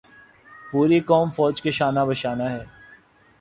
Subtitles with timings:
[0.71, 2.63] پوری قوم فوج کے شانہ بشانہ ہے۔